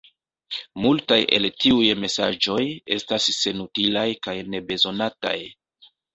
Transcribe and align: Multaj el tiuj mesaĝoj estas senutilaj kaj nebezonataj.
Multaj 0.85 1.17
el 1.37 1.45
tiuj 1.63 1.89
mesaĝoj 2.05 2.65
estas 2.97 3.29
senutilaj 3.43 4.07
kaj 4.29 4.35
nebezonataj. 4.57 5.37